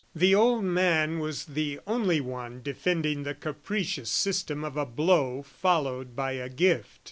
The 0.15 0.33
old 0.33 0.63
man 0.63 1.19
was 1.19 1.45
the 1.45 1.79
only 1.85 2.19
one 2.19 2.63
defending 2.63 3.21
the 3.21 3.35
capricious 3.35 4.09
system 4.09 4.63
of 4.63 4.75
a 4.75 4.83
blow 4.83 5.43
followed 5.43 6.15
by 6.15 6.31
a 6.31 6.49
gift. 6.49 6.99